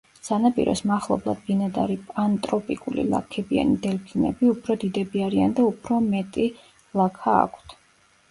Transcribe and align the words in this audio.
სანაპიროს 0.27 0.79
მახლობლად 0.91 1.41
ბინადარი 1.49 1.97
პანტროპიკული 2.13 3.03
ლაქებიანი 3.11 3.77
დელფინები 3.83 4.49
უფრო 4.53 4.77
დიდები 4.85 5.23
არიან 5.27 5.53
და 5.59 5.67
უფრო 5.73 5.99
მეტი 6.07 6.47
ლაქა 7.01 7.37
აქვთ. 7.43 7.77